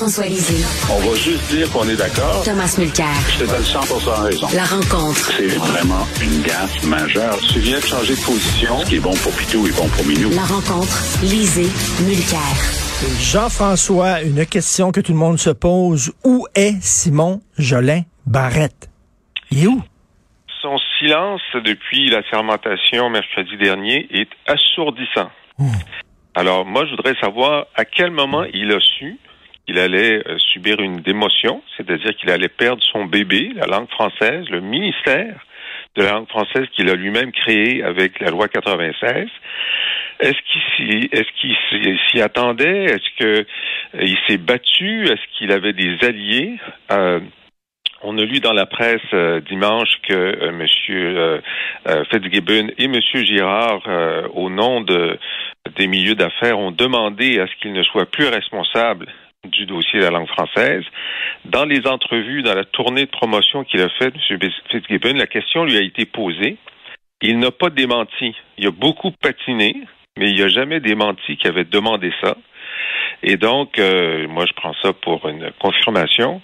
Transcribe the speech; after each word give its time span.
Jean-François 0.00 0.24
Lisée. 0.24 0.64
On 0.90 1.10
va 1.10 1.14
juste 1.14 1.50
dire 1.50 1.70
qu'on 1.70 1.86
est 1.86 1.96
d'accord. 1.96 2.42
Thomas 2.42 2.74
Mulcair. 2.78 3.04
Je 3.34 3.44
te 3.44 3.50
donne 3.50 3.62
100 3.62 3.80
raison. 4.22 4.46
La 4.54 4.64
rencontre. 4.64 5.30
C'est 5.36 5.48
vraiment 5.58 6.06
une 6.22 6.40
gaffe 6.40 6.82
majeure. 6.86 7.36
Tu 7.52 7.58
viens 7.58 7.78
de 7.78 7.84
changer 7.84 8.14
de 8.14 8.24
position. 8.24 8.78
Ce 8.78 8.86
qui 8.86 8.96
est 8.96 9.00
bon 9.00 9.12
pour 9.16 9.30
Pitou 9.32 9.66
est 9.66 9.76
bon 9.76 9.86
pour 9.88 10.06
Minou. 10.06 10.30
La 10.30 10.46
rencontre. 10.46 10.88
Lisée. 11.20 11.68
Mulcair. 12.08 12.40
Jean-François, 13.20 14.22
une 14.22 14.46
question 14.46 14.90
que 14.90 15.02
tout 15.02 15.12
le 15.12 15.18
monde 15.18 15.38
se 15.38 15.50
pose. 15.50 16.14
Où 16.24 16.46
est 16.54 16.82
Simon 16.82 17.42
Jolin 17.58 18.00
Barrette? 18.24 18.88
Il 19.50 19.64
est 19.64 19.66
où? 19.66 19.82
Son 20.62 20.78
silence 20.98 21.42
depuis 21.62 22.08
la 22.08 22.22
fermentation 22.22 23.10
mercredi 23.10 23.58
dernier 23.58 24.08
est 24.10 24.30
assourdissant. 24.46 25.28
Alors, 26.34 26.64
moi, 26.64 26.86
je 26.86 26.92
voudrais 26.92 27.16
savoir 27.20 27.66
à 27.74 27.84
quel 27.84 28.10
moment 28.12 28.44
il 28.54 28.72
a 28.72 28.80
su 28.80 29.18
qu'il 29.70 29.78
allait 29.78 30.20
euh, 30.26 30.36
subir 30.52 30.80
une 30.80 31.00
démotion, 31.00 31.62
c'est-à-dire 31.76 32.16
qu'il 32.16 32.30
allait 32.30 32.48
perdre 32.48 32.82
son 32.92 33.04
bébé, 33.04 33.52
la 33.54 33.66
langue 33.66 33.88
française, 33.90 34.44
le 34.50 34.60
ministère 34.60 35.36
de 35.96 36.02
la 36.02 36.12
langue 36.12 36.28
française 36.28 36.66
qu'il 36.74 36.90
a 36.90 36.94
lui-même 36.94 37.30
créé 37.30 37.82
avec 37.84 38.18
la 38.20 38.30
loi 38.30 38.48
96. 38.48 39.28
Est-ce 40.18 40.38
qu'il 40.50 41.56
s'y, 41.70 41.96
qu'il 42.10 42.22
attendait? 42.22 42.84
Est-ce 42.84 43.16
que 43.18 43.40
euh, 43.40 44.02
il 44.02 44.18
s'est 44.26 44.38
battu? 44.38 45.04
Est-ce 45.04 45.38
qu'il 45.38 45.52
avait 45.52 45.72
des 45.72 45.96
alliés? 46.02 46.58
Euh, 46.90 47.20
on 48.02 48.18
a 48.18 48.24
lu 48.24 48.40
dans 48.40 48.54
la 48.54 48.66
presse 48.66 49.14
dimanche 49.46 49.90
que 50.08 50.14
euh, 50.14 50.52
Monsieur 50.52 51.42
et 51.86 52.88
Monsieur 52.88 53.24
Girard, 53.24 53.82
au 54.34 54.50
nom 54.50 54.80
de 54.80 55.18
des 55.76 55.86
milieux 55.86 56.14
d'affaires, 56.14 56.58
ont 56.58 56.70
demandé 56.72 57.38
à 57.38 57.46
ce 57.46 57.52
qu'il 57.60 57.72
ne 57.72 57.82
soit 57.82 58.10
plus 58.10 58.26
responsable 58.26 59.06
du 59.48 59.66
dossier 59.66 60.00
de 60.00 60.04
la 60.04 60.10
langue 60.10 60.28
française. 60.28 60.84
Dans 61.46 61.64
les 61.64 61.86
entrevues, 61.86 62.42
dans 62.42 62.54
la 62.54 62.64
tournée 62.64 63.06
de 63.06 63.10
promotion 63.10 63.64
qu'il 63.64 63.80
a 63.80 63.88
faite, 63.98 64.14
M. 64.30 64.38
Fitzgibbon, 64.70 65.14
la 65.14 65.26
question 65.26 65.64
lui 65.64 65.76
a 65.76 65.80
été 65.82 66.04
posée. 66.04 66.56
Il 67.22 67.38
n'a 67.38 67.50
pas 67.50 67.70
démenti. 67.70 68.34
Il 68.58 68.66
a 68.66 68.70
beaucoup 68.70 69.10
patiné, 69.12 69.74
mais 70.18 70.30
il 70.30 70.40
n'a 70.40 70.48
jamais 70.48 70.80
démenti 70.80 71.36
qu'il 71.36 71.48
avait 71.50 71.64
demandé 71.64 72.12
ça. 72.22 72.36
Et 73.22 73.36
donc, 73.36 73.78
euh, 73.78 74.26
moi, 74.28 74.46
je 74.46 74.52
prends 74.54 74.74
ça 74.82 74.92
pour 74.92 75.28
une 75.28 75.50
confirmation. 75.58 76.40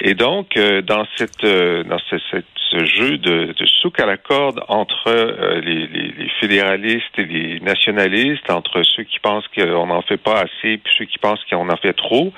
Et 0.00 0.14
donc, 0.14 0.56
euh, 0.56 0.82
dans 0.82 1.06
cette 1.16 1.44
euh, 1.44 1.84
dans 1.84 1.98
ce, 2.10 2.16
cette- 2.30 2.46
ce 2.72 2.84
jeu 2.86 3.18
de, 3.18 3.54
souk 3.80 4.00
à 4.00 4.06
la 4.06 4.16
corde 4.16 4.62
entre 4.68 5.08
euh, 5.08 5.60
les 5.60 6.28
fédéralistes 6.40 7.18
et 7.18 7.24
les 7.24 7.60
nationalistes, 7.60 8.50
entre 8.50 8.82
ceux 8.82 9.04
qui 9.04 9.18
pensent 9.20 9.46
qu'on 9.48 9.86
n'en 9.86 10.02
fait 10.02 10.16
pas 10.16 10.40
assez 10.40 10.78
puis 10.78 10.94
ceux 10.96 11.04
qui 11.04 11.18
pensent 11.18 11.44
qu'on 11.50 11.68
en 11.68 11.76
fait 11.76 11.92
trop, 11.92 12.32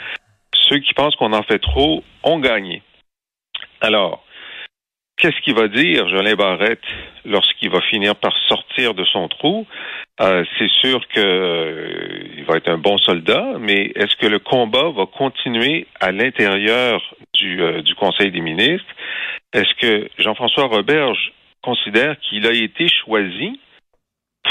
ceux 0.54 0.78
qui 0.78 0.92
pensent 0.94 1.16
qu'on 1.16 1.32
en 1.32 1.42
fait 1.42 1.58
trop 1.58 2.02
ont 2.24 2.38
gagné. 2.38 2.82
Alors, 3.80 4.23
qu'est-ce 5.16 5.41
qu'il 5.42 5.54
va 5.54 5.69
dire, 5.69 6.08
Jolin 6.08 6.34
Barrette, 6.34 6.82
lorsqu'il 7.25 7.70
va 7.70 7.80
finir 7.82 8.16
par 8.16 8.32
sortir 8.48 8.94
de 8.94 9.04
son 9.04 9.28
trou? 9.28 9.66
Euh, 10.20 10.44
c'est 10.58 10.70
sûr 10.70 11.06
que 11.08 11.20
euh, 11.20 12.44
va 12.47 12.56
être 12.56 12.69
un 12.69 12.78
bon 12.78 12.98
soldat, 12.98 13.54
mais 13.58 13.92
est-ce 13.94 14.16
que 14.16 14.26
le 14.26 14.38
combat 14.38 14.91
va 14.91 15.06
continuer 15.06 15.86
à 16.00 16.12
l'intérieur 16.12 17.02
du, 17.34 17.62
euh, 17.62 17.82
du 17.82 17.94
Conseil 17.94 18.30
des 18.30 18.41
ministres? 18.41 18.86
Est-ce 19.52 19.75
que 19.80 20.08
Jean-François 20.19 20.66
Roberge 20.66 21.32
considère 21.62 22.19
qu'il 22.20 22.46
a 22.46 22.52
été 22.52 22.88
choisi 22.88 23.58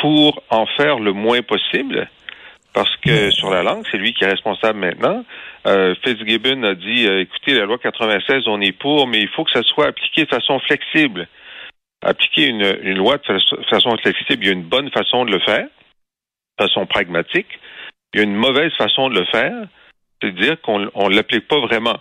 pour 0.02 0.42
en 0.50 0.66
faire 0.66 1.00
le 1.00 1.14
moins 1.14 1.42
possible? 1.42 2.10
Parce 2.74 2.96
que 2.98 3.30
sur 3.32 3.52
la 3.52 3.62
langue, 3.62 3.86
c'est 3.92 3.98
lui 3.98 4.14
qui 4.14 4.24
est 4.24 4.30
responsable 4.30 4.80
maintenant. 4.80 5.24
Euh, 5.68 5.94
Fitzgibbon 6.04 6.64
a 6.64 6.74
dit, 6.74 7.06
euh, 7.08 7.22
écoutez, 7.22 7.54
la 7.54 7.66
loi 7.66 7.78
96, 7.78 8.48
on 8.48 8.60
est 8.62 8.72
pour, 8.72 9.08
mais 9.08 9.20
il 9.20 9.28
faut 9.30 9.44
que 9.44 9.52
ça 9.52 9.62
soit 9.64 9.88
appliqué 9.88 10.24
de 10.26 10.30
façon 10.30 10.60
flexible. 10.60 11.28
Appliquer 12.04 12.48
une, 12.48 12.66
une 12.82 12.98
loi 12.98 13.18
de 13.18 13.24
fa- 13.24 13.64
façon 13.70 13.96
flexible, 13.98 14.44
il 14.44 14.48
y 14.48 14.50
a 14.50 14.54
une 14.54 14.64
bonne 14.64 14.90
façon 14.90 15.24
de 15.24 15.32
le 15.32 15.40
faire, 15.40 15.66
de 16.60 16.66
façon 16.66 16.86
pragmatique. 16.88 17.60
Il 18.14 18.18
y 18.18 18.22
a 18.22 18.24
une 18.24 18.36
mauvaise 18.36 18.74
façon 18.74 19.10
de 19.10 19.20
le 19.20 19.26
faire, 19.26 19.54
c'est-à-dire 20.22 20.60
qu'on 20.62 20.80
ne 20.80 21.16
l'applique 21.16 21.48
pas 21.48 21.60
vraiment. 21.60 21.98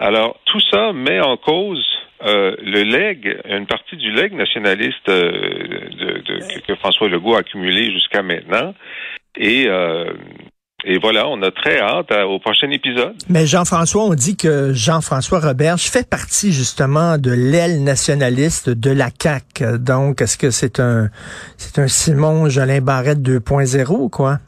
Alors, 0.00 0.38
tout 0.46 0.60
ça 0.72 0.92
met 0.92 1.20
en 1.20 1.36
cause 1.36 1.84
euh, 2.24 2.56
le 2.62 2.82
leg, 2.82 3.40
une 3.48 3.66
partie 3.66 3.96
du 3.96 4.10
leg 4.10 4.32
nationaliste 4.32 5.08
euh, 5.08 5.30
de, 5.30 6.18
de- 6.18 6.54
que, 6.54 6.60
que 6.66 6.74
François 6.76 7.08
Legault 7.08 7.36
a 7.36 7.40
accumulé 7.40 7.92
jusqu'à 7.92 8.22
maintenant. 8.22 8.74
Et, 9.36 9.66
euh, 9.66 10.12
et 10.84 10.98
voilà, 10.98 11.26
on 11.28 11.40
a 11.42 11.50
très 11.50 11.80
hâte 11.80 12.12
à- 12.12 12.26
au 12.28 12.38
prochain 12.38 12.70
épisode. 12.70 13.14
Mais 13.28 13.46
Jean-François, 13.46 14.04
on 14.04 14.14
dit 14.14 14.36
que 14.36 14.72
Jean-François 14.74 15.40
Roberge 15.40 15.82
fait 15.82 16.08
partie 16.08 16.52
justement 16.52 17.16
de 17.18 17.30
l'aile 17.32 17.82
nationaliste 17.82 18.68
de 18.70 18.90
la 18.90 19.08
CAQ. 19.18 19.78
Donc, 19.78 20.20
est-ce 20.20 20.36
que 20.38 20.50
c'est 20.50 20.78
un 20.80 21.08
c'est 21.56 21.78
un 21.80 21.88
Simon 21.88 22.48
Jolin 22.48 22.80
Barrette 22.80 23.22
2.0 23.22 23.90
ou 23.98 24.08
quoi? 24.08 24.38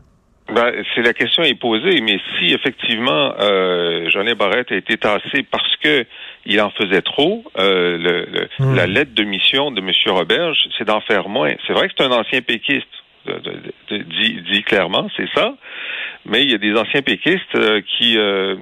Ben, 0.55 0.71
c'est 0.95 1.03
la 1.03 1.13
question 1.13 1.43
est 1.43 1.59
posée, 1.59 2.01
mais 2.03 2.21
si 2.39 2.53
effectivement 2.55 3.33
euh, 3.41 4.09
Jolin 4.11 4.35
Barrette 4.37 4.71
a 4.71 4.77
été 4.77 4.97
tassé 4.97 5.43
parce 5.51 5.75
que 5.83 6.05
il 6.45 6.61
en 6.61 6.71
faisait 6.71 7.03
trop, 7.03 7.43
euh, 7.59 7.99
le, 7.99 8.27
le- 8.31 8.49
Hmm. 8.61 8.75
la 8.77 8.87
lettre 8.87 9.13
de 9.15 9.25
mission 9.25 9.73
de 9.73 9.81
M. 9.81 9.91
Roberge, 10.07 10.57
c'est 10.79 10.85
d'en 10.85 11.01
faire 11.01 11.29
moins. 11.29 11.53
C'est 11.67 11.73
vrai 11.73 11.89
que 11.89 11.95
c'est 11.99 12.05
un 12.05 12.13
ancien 12.13 12.41
péquiste, 12.43 12.87
dit, 14.51 14.63
clairement, 14.63 15.09
c'est 15.17 15.29
ça, 15.35 15.55
mais 16.25 16.43
il 16.43 16.51
y 16.51 16.55
a 16.55 16.59
des 16.59 16.75
anciens 16.75 17.03
péquistes 17.03 17.55
euh, 17.55 17.81
euh, 18.03 18.57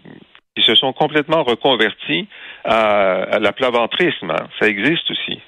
qui 0.57 0.63
se 0.63 0.75
sont 0.75 0.93
complètement 0.93 1.43
reconvertis 1.43 2.29
à, 2.65 3.23
à 3.25 3.39
l'aplaventrisme. 3.39 4.31
hein. 4.31 4.47
Ça 4.59 4.67
existe 4.69 5.11
aussi. 5.11 5.39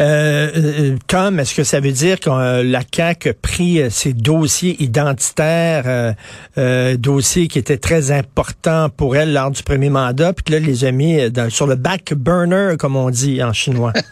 Euh, 0.00 0.50
euh, 0.56 0.96
Tom, 1.06 1.38
est-ce 1.40 1.54
que 1.54 1.64
ça 1.64 1.80
veut 1.80 1.92
dire 1.92 2.18
que 2.20 2.30
euh, 2.30 2.62
la 2.62 2.80
CAQ 2.94 3.28
a 3.30 3.34
pris 3.34 3.80
euh, 3.80 3.90
ces 3.90 4.12
dossiers 4.12 4.76
identitaires, 4.82 5.84
euh, 5.86 6.12
euh, 6.58 6.96
dossiers 6.96 7.48
qui 7.48 7.58
étaient 7.58 7.76
très 7.78 8.10
importants 8.10 8.88
pour 8.88 9.16
elle 9.16 9.32
lors 9.32 9.50
du 9.50 9.62
premier 9.62 9.90
mandat, 9.90 10.32
puis 10.32 10.44
que 10.44 10.52
là, 10.52 10.58
les 10.60 10.84
a 10.84 10.92
mis 10.92 11.18
euh, 11.18 11.30
dans- 11.30 11.50
sur 11.50 11.66
le 11.66 11.74
back 11.76 12.14
burner, 12.14 12.74
comme 12.78 12.96
on 12.96 13.10
dit 13.10 13.42
en 13.42 13.52
chinois? 13.52 13.92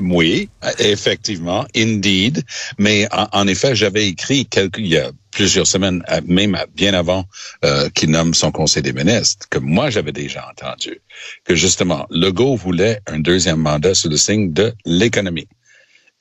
Oui, 0.00 0.48
effectivement, 0.78 1.64
indeed. 1.76 2.42
Mais 2.78 3.06
en, 3.12 3.28
en 3.32 3.46
effet, 3.46 3.74
j'avais 3.74 4.08
écrit 4.08 4.44
quelques, 4.46 4.78
il 4.78 4.88
y 4.88 4.98
a 4.98 5.10
plusieurs 5.30 5.66
semaines, 5.66 6.02
même 6.26 6.56
bien 6.74 6.94
avant 6.94 7.24
euh, 7.64 7.88
qu'il 7.90 8.10
nomme 8.10 8.34
son 8.34 8.50
conseil 8.52 8.82
des 8.82 8.92
ministres, 8.92 9.46
que 9.48 9.58
moi 9.58 9.90
j'avais 9.90 10.12
déjà 10.12 10.46
entendu 10.50 11.00
que 11.44 11.54
justement 11.54 12.06
Legault 12.10 12.56
voulait 12.56 13.00
un 13.06 13.20
deuxième 13.20 13.58
mandat 13.58 13.94
sous 13.94 14.08
le 14.08 14.16
signe 14.16 14.52
de 14.52 14.72
l'économie. 14.84 15.48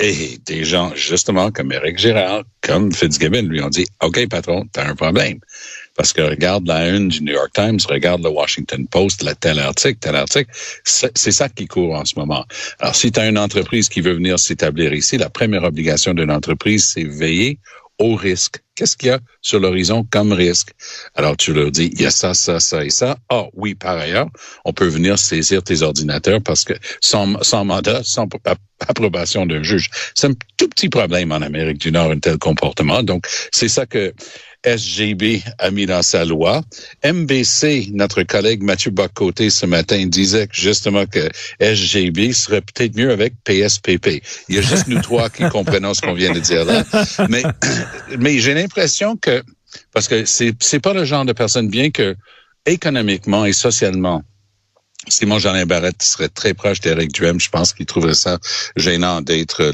Et 0.01 0.39
des 0.45 0.63
gens, 0.63 0.93
justement, 0.95 1.51
comme 1.51 1.73
Eric 1.73 1.97
Girard, 1.97 2.43
comme 2.61 2.93
Fitzgibbon, 2.93 3.41
lui 3.41 3.61
ont 3.61 3.69
dit, 3.69 3.85
OK, 4.01 4.29
patron, 4.29 4.65
t'as 4.71 4.87
un 4.87 4.95
problème. 4.95 5.39
Parce 5.97 6.13
que 6.13 6.21
regarde 6.21 6.65
la 6.65 6.87
une 6.87 7.09
du 7.09 7.21
New 7.21 7.33
York 7.33 7.51
Times, 7.53 7.79
regarde 7.85 8.23
le 8.23 8.29
Washington 8.29 8.87
Post, 8.87 9.23
la 9.23 9.35
tel 9.35 9.59
article, 9.59 9.99
tel 9.99 10.15
article. 10.15 10.49
C'est 10.85 11.33
ça 11.33 11.49
qui 11.49 11.67
court 11.67 11.95
en 11.95 12.05
ce 12.05 12.13
moment. 12.17 12.45
Alors, 12.79 12.95
si 12.95 13.11
tu 13.11 13.19
as 13.19 13.27
une 13.27 13.37
entreprise 13.37 13.89
qui 13.89 13.99
veut 13.99 14.13
venir 14.13 14.39
s'établir 14.39 14.93
ici, 14.93 15.17
la 15.17 15.29
première 15.29 15.65
obligation 15.65 16.13
d'une 16.13 16.31
entreprise, 16.31 16.85
c'est 16.85 17.03
veiller 17.03 17.59
au 17.99 18.15
risque. 18.15 18.55
Qu'est-ce 18.75 18.95
qu'il 18.95 19.09
y 19.09 19.11
a 19.11 19.19
sur 19.41 19.59
l'horizon 19.59 20.05
comme 20.09 20.31
risque? 20.31 20.71
Alors, 21.15 21.35
tu 21.35 21.53
leur 21.53 21.69
dis, 21.69 21.89
il 21.93 22.01
y 22.01 22.05
a 22.05 22.11
ça, 22.11 22.33
ça, 22.33 22.61
ça 22.61 22.85
et 22.85 22.89
ça. 22.89 23.17
Ah, 23.29 23.47
oui, 23.53 23.75
par 23.75 23.97
ailleurs, 23.97 24.27
on 24.63 24.71
peut 24.71 24.87
venir 24.87 25.19
saisir 25.19 25.61
tes 25.61 25.81
ordinateurs 25.81 26.41
parce 26.41 26.63
que 26.63 26.73
sans, 27.01 27.43
sans 27.43 27.65
mandat, 27.65 28.01
sans 28.03 28.27
approbation 28.87 29.45
d'un 29.45 29.63
juge. 29.63 29.89
C'est 30.15 30.27
un 30.27 30.33
tout 30.55 30.69
petit 30.69 30.87
problème 30.87 31.33
en 31.33 31.41
Amérique 31.41 31.79
du 31.79 31.91
Nord, 31.91 32.11
un 32.11 32.19
tel 32.19 32.37
comportement. 32.37 33.03
Donc, 33.03 33.27
c'est 33.51 33.67
ça 33.67 33.85
que 33.85 34.13
SGB 34.65 35.41
a 35.57 35.71
mis 35.71 35.85
dans 35.85 36.01
sa 36.01 36.25
loi. 36.25 36.61
MBC, 37.03 37.89
notre 37.93 38.23
collègue 38.23 38.61
Mathieu 38.61 38.91
Bocoté 38.91 39.49
ce 39.49 39.65
matin 39.65 40.05
disait 40.05 40.47
justement 40.51 41.05
que 41.05 41.29
SGB 41.59 42.33
serait 42.33 42.61
peut-être 42.61 42.95
mieux 42.95 43.11
avec 43.11 43.33
PSPP. 43.43 44.21
Il 44.49 44.55
y 44.55 44.57
a 44.57 44.61
juste 44.61 44.87
nous 44.87 45.01
trois 45.01 45.29
qui 45.29 45.43
comprenons 45.49 45.93
ce 45.93 46.01
qu'on 46.01 46.13
vient 46.13 46.33
de 46.33 46.39
dire 46.39 46.65
là. 46.65 46.83
Mais, 47.29 47.43
mais 48.19 48.39
j'ai 48.39 48.53
l'impression 48.53 49.15
que, 49.15 49.43
parce 49.93 50.07
que 50.07 50.25
c'est, 50.25 50.53
c'est 50.59 50.79
pas 50.79 50.93
le 50.93 51.05
genre 51.05 51.25
de 51.25 51.33
personne, 51.33 51.69
bien 51.69 51.91
que 51.91 52.15
économiquement 52.65 53.45
et 53.45 53.53
socialement, 53.53 54.23
Simon 55.09 55.39
Jeanin 55.39 55.65
Barrette 55.65 56.01
serait 56.01 56.29
très 56.29 56.53
proche 56.53 56.79
d'Éric 56.79 57.11
Duhem. 57.11 57.39
Je 57.39 57.49
pense 57.49 57.73
qu'il 57.73 57.85
trouverait 57.85 58.13
ça 58.13 58.37
gênant 58.75 59.21
d'être 59.21 59.71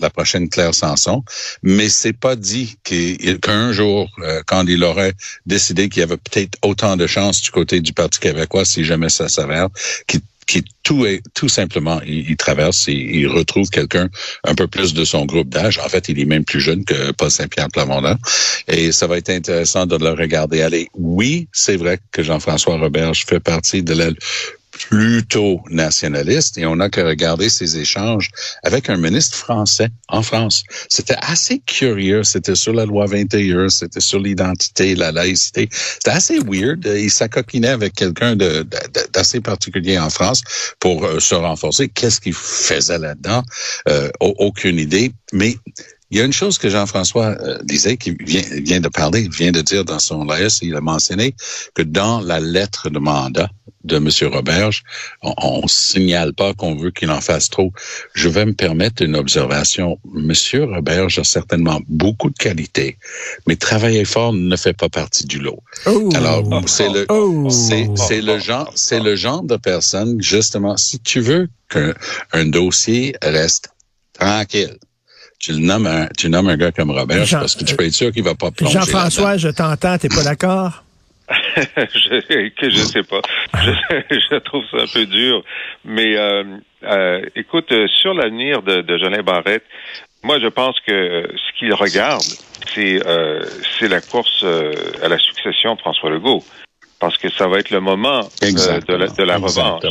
la 0.00 0.10
prochaine 0.10 0.48
Claire 0.48 0.74
Sanson. 0.74 1.22
Mais 1.62 1.88
c'est 1.88 2.12
pas 2.12 2.36
dit 2.36 2.76
qu'un 2.84 3.72
jour, 3.72 4.10
euh, 4.20 4.42
quand 4.46 4.66
il 4.66 4.84
aurait 4.84 5.12
décidé 5.46 5.88
qu'il 5.88 6.00
y 6.00 6.02
avait 6.02 6.16
peut-être 6.16 6.58
autant 6.62 6.96
de 6.96 7.06
chances 7.06 7.42
du 7.42 7.50
côté 7.50 7.80
du 7.80 7.92
Parti 7.92 8.20
québécois, 8.20 8.64
si 8.64 8.84
jamais 8.84 9.08
ça 9.08 9.28
s'avère, 9.28 9.68
qu'il 10.06 10.20
qui 10.48 10.64
tout 10.82 11.04
est 11.04 11.20
tout 11.34 11.48
simplement, 11.48 12.00
il, 12.06 12.36
traverse 12.36 12.88
et 12.88 12.94
il 12.94 13.28
retrouve 13.28 13.68
quelqu'un 13.68 14.08
un 14.44 14.54
peu 14.54 14.66
plus 14.66 14.94
de 14.94 15.04
son 15.04 15.26
groupe 15.26 15.50
d'âge. 15.50 15.78
En 15.78 15.88
fait, 15.88 16.08
il 16.08 16.18
est 16.18 16.24
même 16.24 16.44
plus 16.44 16.60
jeune 16.60 16.84
que 16.84 17.12
Paul 17.12 17.30
Saint-Pierre 17.30 17.68
Plamondon. 17.68 18.16
Et 18.66 18.90
ça 18.90 19.06
va 19.06 19.18
être 19.18 19.28
intéressant 19.28 19.84
de 19.84 19.96
le 19.96 20.10
regarder 20.10 20.62
aller. 20.62 20.88
Oui, 20.94 21.48
c'est 21.52 21.76
vrai 21.76 21.98
que 22.10 22.22
Jean-François 22.22 22.78
Roberge 22.78 23.26
fait 23.26 23.40
partie 23.40 23.82
de 23.82 23.92
l'aile 23.92 24.16
plutôt 24.78 25.60
nationaliste 25.70 26.58
et 26.58 26.66
on 26.66 26.80
a 26.80 26.88
que 26.88 27.00
regarder 27.00 27.48
ces 27.48 27.78
échanges 27.78 28.30
avec 28.62 28.88
un 28.88 28.96
ministre 28.96 29.36
français 29.36 29.88
en 30.08 30.22
France. 30.22 30.62
C'était 30.88 31.16
assez 31.20 31.60
curieux. 31.60 32.22
C'était 32.22 32.54
sur 32.54 32.72
la 32.72 32.84
loi 32.84 33.06
21, 33.06 33.68
c'était 33.68 34.00
sur 34.00 34.20
l'identité, 34.20 34.94
la 34.94 35.12
laïcité. 35.12 35.68
C'était 35.70 36.10
assez 36.10 36.38
weird. 36.38 36.84
Il 36.84 37.10
s'acoquinait 37.10 37.68
avec 37.68 37.94
quelqu'un 37.94 38.36
d'assez 38.36 39.40
particulier 39.40 39.98
en 39.98 40.10
France 40.10 40.42
pour 40.80 41.04
euh, 41.04 41.20
se 41.20 41.34
renforcer. 41.34 41.88
Qu'est-ce 41.88 42.20
qu'il 42.20 42.34
faisait 42.34 42.98
là-dedans? 42.98 43.42
Euh, 43.88 44.10
aucune 44.20 44.78
idée. 44.78 45.12
Mais 45.32 45.56
il 46.10 46.18
y 46.18 46.20
a 46.20 46.24
une 46.24 46.32
chose 46.32 46.58
que 46.58 46.68
Jean-François 46.68 47.36
euh, 47.40 47.58
disait, 47.64 47.96
qui 47.96 48.16
vient, 48.20 48.42
vient 48.62 48.80
de 48.80 48.88
parler, 48.88 49.28
vient 49.28 49.52
de 49.52 49.60
dire 49.60 49.84
dans 49.84 49.98
son 49.98 50.24
laïs, 50.24 50.60
il 50.62 50.74
a 50.74 50.80
mentionné 50.80 51.34
que 51.74 51.82
dans 51.82 52.20
la 52.20 52.40
lettre 52.40 52.88
de 52.88 52.98
mandat 52.98 53.50
de 53.84 53.96
M. 53.96 54.08
Roberge, 54.32 54.82
on, 55.22 55.62
ne 55.62 55.68
signale 55.68 56.34
pas 56.34 56.54
qu'on 56.54 56.76
veut 56.76 56.90
qu'il 56.90 57.10
en 57.10 57.20
fasse 57.20 57.48
trop. 57.48 57.72
Je 58.14 58.28
vais 58.28 58.44
me 58.44 58.52
permettre 58.52 59.02
une 59.02 59.16
observation. 59.16 59.98
M. 60.14 60.32
Roberge 60.74 61.18
a 61.18 61.24
certainement 61.24 61.80
beaucoup 61.88 62.30
de 62.30 62.36
qualités, 62.36 62.98
mais 63.46 63.56
travailler 63.56 64.04
fort 64.04 64.32
ne 64.32 64.56
fait 64.56 64.74
pas 64.74 64.88
partie 64.88 65.26
du 65.26 65.38
lot. 65.38 65.62
Oh. 65.86 66.08
Alors, 66.14 66.44
c'est 66.66 66.88
le, 66.88 67.06
oh. 67.08 67.48
c'est 67.50 68.20
le 68.20 68.38
genre, 68.38 68.70
c'est 68.74 69.00
le 69.00 69.16
genre 69.16 69.42
de 69.42 69.56
personne, 69.56 70.20
justement, 70.20 70.76
si 70.76 70.98
tu 71.00 71.20
veux 71.20 71.48
qu'un 71.68 72.46
dossier 72.46 73.14
reste 73.22 73.70
tranquille, 74.12 74.76
tu 75.38 75.52
le 75.52 75.58
nommes 75.58 75.86
un, 75.86 76.08
tu 76.16 76.28
nommes 76.28 76.48
un 76.48 76.56
gars 76.56 76.72
comme 76.72 76.90
Robert, 76.90 77.24
parce 77.30 77.54
que 77.54 77.64
tu 77.64 77.76
peux 77.76 77.84
être 77.84 77.92
sûr 77.92 78.12
qu'il 78.12 78.24
va 78.24 78.34
pas 78.34 78.50
plonger. 78.50 78.74
Jean-François, 78.74 79.36
je 79.36 79.48
t'entends, 79.48 79.96
t'es 79.98 80.08
pas 80.08 80.24
d'accord? 80.24 80.82
je, 81.56 82.48
que 82.48 82.70
je 82.70 82.78
sais 82.78 83.02
pas. 83.02 83.20
Je, 83.54 83.70
je, 84.30 84.38
trouve 84.38 84.64
ça 84.70 84.78
un 84.78 84.86
peu 84.86 85.04
dur. 85.06 85.44
Mais 85.84 86.16
euh, 86.16 86.42
euh, 86.84 87.22
écoute, 87.36 87.70
euh, 87.72 87.86
sur 88.00 88.14
l'avenir 88.14 88.62
de, 88.62 88.80
de 88.80 88.98
Jolin 88.98 89.22
Barrette, 89.22 89.64
moi 90.22 90.38
je 90.40 90.46
pense 90.46 90.76
que 90.86 91.28
ce 91.36 91.58
qu'il 91.58 91.72
regarde, 91.74 92.22
c'est 92.74 93.06
euh, 93.06 93.42
c'est 93.78 93.88
la 93.88 94.00
course 94.00 94.44
à 95.02 95.08
la 95.08 95.18
succession 95.18 95.74
de 95.74 95.80
François 95.80 96.10
Legault 96.10 96.42
parce 97.00 97.16
que 97.16 97.30
ça 97.30 97.46
va 97.46 97.58
être 97.58 97.70
le 97.70 97.80
moment 97.80 98.20
euh, 98.42 98.80
de, 98.80 98.94
la, 98.94 99.06
de 99.06 99.22
la 99.22 99.36
revanche. 99.36 99.84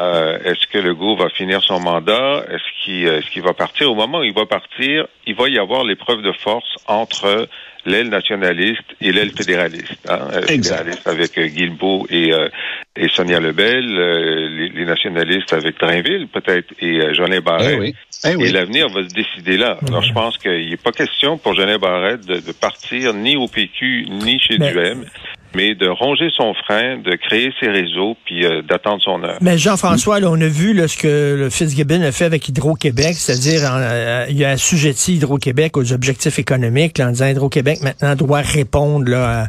Euh, 0.00 0.38
est-ce 0.44 0.66
que 0.66 0.78
Legault 0.78 1.16
va 1.16 1.28
finir 1.28 1.62
son 1.62 1.80
mandat? 1.80 2.44
Est-ce 2.48 2.84
qu'il 2.84 3.06
est 3.06 3.28
qu'il 3.30 3.42
va 3.42 3.52
partir? 3.52 3.90
Au 3.90 3.94
moment 3.94 4.20
où 4.20 4.24
il 4.24 4.32
va 4.32 4.46
partir, 4.46 5.06
il 5.26 5.34
va 5.34 5.48
y 5.48 5.58
avoir 5.58 5.84
l'épreuve 5.84 6.22
de 6.22 6.32
force 6.32 6.76
entre 6.86 7.48
l'aile 7.84 8.08
nationaliste 8.08 8.84
et 9.00 9.12
l'aile 9.12 9.32
fédéraliste. 9.32 9.98
Hein? 10.08 10.28
Euh, 10.32 10.42
fédéraliste 10.42 11.06
avec 11.06 11.36
euh, 11.36 11.46
Guilbeault 11.46 12.06
et, 12.10 12.32
et 12.96 13.08
Sonia 13.08 13.40
Lebel, 13.40 13.86
les, 13.86 14.68
les, 14.68 14.84
nationalistes 14.84 15.52
avec 15.52 15.78
Drainville 15.78 16.28
peut-être 16.28 16.72
et 16.80 17.14
Jolin 17.14 17.40
Barrette. 17.40 17.80
Eh 17.82 17.94
eh 18.24 18.40
et 18.40 18.52
l'avenir 18.52 18.88
va 18.88 19.02
se 19.02 19.12
décider 19.12 19.56
là. 19.56 19.78
Alors 19.88 20.02
je 20.02 20.12
pense 20.12 20.38
qu'il 20.38 20.70
n'est 20.70 20.76
pas 20.76 20.92
question 20.92 21.38
pour 21.38 21.54
Jolin 21.54 21.78
Barrette 21.78 22.24
de, 22.24 22.36
de, 22.36 22.52
partir 22.52 23.14
ni 23.14 23.36
au 23.36 23.48
PQ 23.48 24.06
ni 24.10 24.38
chez 24.38 24.58
Duhem 24.58 25.04
mais 25.54 25.74
de 25.74 25.88
ronger 25.88 26.28
son 26.34 26.54
frein, 26.54 26.98
de 26.98 27.14
créer 27.16 27.52
ses 27.60 27.68
réseaux, 27.68 28.16
puis 28.24 28.44
euh, 28.44 28.62
d'attendre 28.62 29.02
son 29.02 29.22
heure. 29.22 29.38
Mais 29.40 29.58
Jean-François, 29.58 30.18
on 30.22 30.40
a 30.40 30.46
vu 30.46 30.72
là, 30.72 30.88
ce 30.88 30.96
que 30.96 31.36
le 31.38 31.50
Fitzgibbon 31.50 32.02
a 32.02 32.12
fait 32.12 32.24
avec 32.24 32.48
Hydro-Québec, 32.48 33.14
c'est-à-dire 33.14 33.62
euh, 33.72 34.26
il 34.30 34.44
a 34.44 34.50
assujetti 34.50 35.16
Hydro-Québec 35.16 35.76
aux 35.76 35.92
objectifs 35.92 36.38
économiques, 36.38 36.98
là, 36.98 37.08
en 37.08 37.10
disant 37.10 37.26
Hydro-Québec 37.26 37.80
maintenant 37.82 38.14
doit 38.14 38.40
répondre 38.40 39.10
euh, 39.10 39.44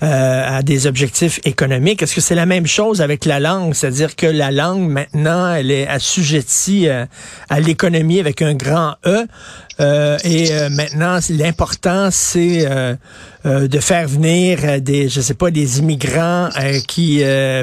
à, 0.00 0.62
des 0.62 0.86
objectifs 0.86 1.40
économiques. 1.44 2.02
Est-ce 2.02 2.14
que 2.14 2.20
c'est 2.20 2.34
la 2.34 2.46
même 2.46 2.66
chose 2.66 3.00
avec 3.00 3.24
la 3.24 3.40
langue, 3.40 3.74
c'est-à-dire 3.74 4.16
que 4.16 4.26
la 4.26 4.50
langue 4.50 4.88
maintenant, 4.88 5.54
elle 5.54 5.70
est 5.70 5.86
assujettie 5.86 6.88
à 6.88 7.60
l'économie 7.60 8.20
avec 8.20 8.42
un 8.42 8.54
grand 8.54 8.96
E? 9.06 9.26
Euh, 9.78 10.16
et 10.24 10.52
euh, 10.52 10.68
maintenant, 10.70 11.18
l'important, 11.30 12.10
c'est 12.10 12.66
euh, 12.66 12.96
de 13.44 13.78
faire 13.78 14.08
venir 14.08 14.80
des, 14.80 15.08
je 15.08 15.20
sais 15.20 15.34
pas, 15.34 15.50
des 15.50 15.78
immigrants 15.78 16.48
qui 16.88 17.22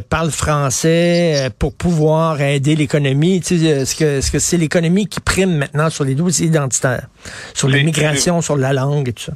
parlent 0.10 0.31
français 0.31 1.50
pour 1.60 1.75
pouvoir 1.75 2.39
aider 2.42 2.75
l'économie. 2.75 3.42
Tu 3.42 3.57
sais, 3.57 3.65
est-ce 3.65 3.95
que 3.95 4.19
est-ce 4.19 4.31
que 4.31 4.39
c'est 4.39 4.57
l'économie 4.57 5.07
qui 5.07 5.19
prime 5.19 5.57
maintenant 5.57 5.89
sur 5.89 6.04
les 6.04 6.15
dossiers 6.15 6.48
identitaires, 6.48 7.07
sur 7.54 7.68
l'immigration, 7.68 8.42
sur 8.42 8.56
la 8.56 8.74
langue 8.74 9.09
et 9.09 9.13
tout 9.13 9.24
ça? 9.24 9.33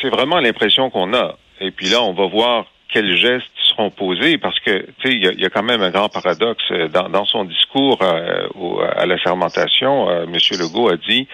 C'est 0.00 0.10
vraiment 0.10 0.40
l'impression 0.40 0.90
qu'on 0.90 1.14
a. 1.14 1.36
Et 1.60 1.70
puis 1.70 1.88
là, 1.90 2.02
on 2.02 2.12
va 2.12 2.26
voir 2.26 2.66
quels 2.92 3.16
gestes 3.16 3.46
seront 3.72 3.90
parce 4.38 4.58
que 4.60 4.86
tu 5.00 5.08
sais 5.08 5.14
il 5.14 5.40
y, 5.40 5.44
a, 5.44 5.50
quand 5.50 5.62
même 5.62 5.82
un 5.82 5.90
grand 5.90 6.08
paradoxe 6.08 6.64
dans, 6.92 7.08
dans 7.08 7.24
son 7.24 7.44
discours 7.44 7.98
à 8.02 9.06
la 9.06 9.18
sermentation. 9.22 10.08
Euh, 10.08 10.24
M. 10.24 10.36
Legault 10.58 10.88
a 10.88 10.96
dit 10.96 11.26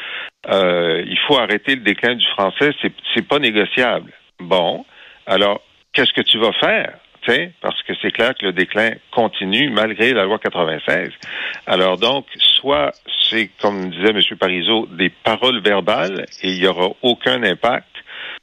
euh, 0.49 1.05
il 1.07 1.19
faut 1.27 1.37
arrêter 1.37 1.75
le 1.75 1.83
déclin 1.83 2.15
du 2.15 2.27
français, 2.27 2.73
c'est, 2.81 2.93
c'est 3.15 3.27
pas 3.27 3.39
négociable. 3.39 4.13
Bon, 4.41 4.85
alors 5.27 5.61
qu'est-ce 5.93 6.13
que 6.13 6.23
tu 6.23 6.39
vas 6.39 6.53
faire? 6.53 6.95
parce 7.61 7.83
que 7.83 7.93
c'est 8.01 8.11
clair 8.11 8.35
que 8.35 8.47
le 8.47 8.53
déclin 8.53 8.93
continue 9.11 9.69
malgré 9.69 10.15
la 10.15 10.25
loi 10.25 10.39
96. 10.39 11.11
Alors 11.67 11.99
donc, 11.99 12.27
soit 12.61 12.93
c'est, 13.29 13.51
comme 13.61 13.91
disait 13.91 14.11
M. 14.11 14.21
Parizeau, 14.39 14.87
des 14.93 15.11
paroles 15.11 15.61
verbales 15.61 16.25
et 16.43 16.53
il 16.53 16.61
n'y 16.61 16.67
aura 16.67 16.89
aucun 17.03 17.43
impact, 17.43 17.87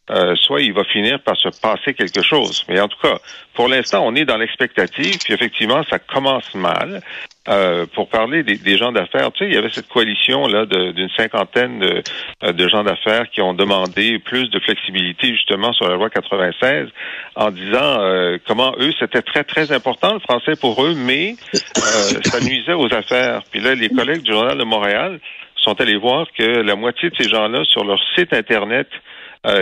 euh, 0.09 0.35
soit 0.35 0.61
il 0.61 0.73
va 0.73 0.83
finir 0.83 1.19
par 1.21 1.35
se 1.37 1.49
passer 1.61 1.93
quelque 1.93 2.21
chose. 2.21 2.63
Mais 2.69 2.79
en 2.79 2.87
tout 2.87 2.99
cas, 3.01 3.17
pour 3.53 3.67
l'instant, 3.67 4.05
on 4.05 4.15
est 4.15 4.25
dans 4.25 4.37
l'expectative, 4.37 5.17
puis 5.23 5.33
effectivement, 5.33 5.83
ça 5.89 5.99
commence 5.99 6.53
mal. 6.55 7.01
Euh, 7.47 7.85
pour 7.93 8.09
parler 8.09 8.41
des, 8.41 8.77
gens 8.77 8.91
d'affaires, 8.91 9.31
tu 9.31 9.43
sais, 9.43 9.51
il 9.51 9.53
y 9.53 9.57
avait 9.57 9.69
cette 9.69 9.87
coalition 9.87 10.47
là 10.47 10.65
d'une 10.65 11.09
cinquantaine 11.15 11.77
de, 11.77 12.01
euh, 12.43 12.69
gens 12.69 12.83
d'affaires 12.83 13.29
qui 13.29 13.39
ont 13.39 13.53
demandé 13.53 14.17
plus 14.17 14.49
de 14.49 14.59
flexibilité 14.59 15.27
justement 15.27 15.71
sur 15.71 15.87
la 15.87 15.93
loi 15.93 16.09
96, 16.09 16.87
en 17.35 17.51
disant 17.51 17.99
euh, 18.01 18.39
comment 18.47 18.73
eux 18.79 18.91
c'était 18.99 19.21
très 19.21 19.43
très 19.43 19.71
important 19.71 20.13
le 20.13 20.19
français 20.21 20.55
pour 20.59 20.83
eux, 20.83 20.95
mais 20.95 21.35
ça 21.53 22.39
nuisait 22.39 22.73
aux 22.73 22.91
affaires. 22.91 23.43
Puis 23.51 23.59
là, 23.59 23.75
les 23.75 23.89
collègues 23.89 24.23
du 24.23 24.31
journal 24.31 24.57
de 24.57 24.63
Montréal 24.63 25.19
sont 25.57 25.79
allés 25.79 25.97
voir 25.97 26.25
que 26.35 26.43
la 26.43 26.75
moitié 26.75 27.11
de 27.11 27.15
ces 27.15 27.29
gens-là 27.29 27.63
sur 27.65 27.83
leur 27.83 27.99
site 28.15 28.33
internet, 28.33 28.87